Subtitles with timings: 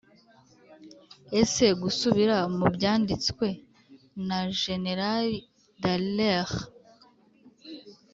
[1.41, 3.47] ese gusubira mu byanditswe
[4.27, 5.37] na jenerali
[5.81, 6.59] dallaire